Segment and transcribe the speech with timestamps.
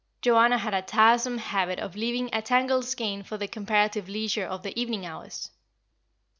[0.23, 4.63] Joanna had a tiresome habit of leaving a tangled skein for the comparative leisure of
[4.63, 5.51] the evening hours.